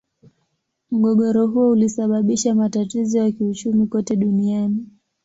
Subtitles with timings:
[0.91, 4.85] Mgogoro huo ulisababisha matatizo ya kiuchumi kote duniani.